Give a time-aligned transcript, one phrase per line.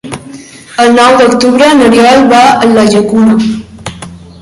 [0.83, 3.41] El nou d'octubre n'Oriol va a la Llacuna.